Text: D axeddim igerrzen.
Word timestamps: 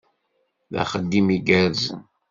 D 0.71 0.75
axeddim 0.81 1.27
igerrzen. 1.35 2.01